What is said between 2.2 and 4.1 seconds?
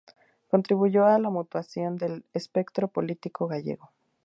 espectro político gallego.